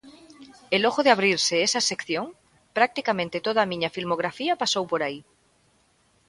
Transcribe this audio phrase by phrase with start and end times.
[0.75, 2.25] E logo de abrirse esa sección,
[2.77, 5.19] practicamente toda a miña filmografía pasou por aí.